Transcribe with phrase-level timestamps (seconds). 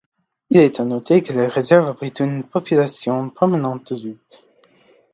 [0.49, 4.17] Il est à noter que la réserve abrite une population permanente de loups.